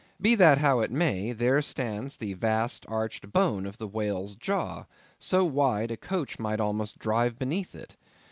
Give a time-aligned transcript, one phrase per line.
[0.19, 4.85] Be that how it may, there stands the vast arched bone of the whale's jaw,
[5.19, 7.95] so wide, a coach might almost drive beneath it.